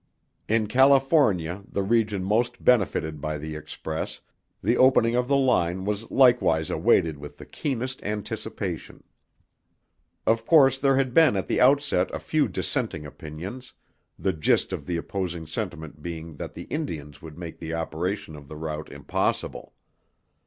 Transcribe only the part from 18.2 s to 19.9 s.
of the route impossible.